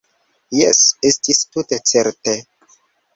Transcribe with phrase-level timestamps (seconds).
[0.59, 0.79] Jes,
[1.09, 2.35] estis tute certe.